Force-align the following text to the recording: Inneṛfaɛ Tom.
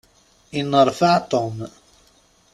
Inneṛfaɛ 0.59 1.17
Tom. 1.31 1.57